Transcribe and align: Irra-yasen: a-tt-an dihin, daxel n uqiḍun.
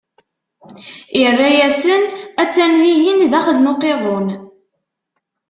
Irra-yasen: 1.23 2.03
a-tt-an 2.41 2.73
dihin, 2.81 3.19
daxel 3.31 3.57
n 3.59 3.69
uqiḍun. 3.71 4.27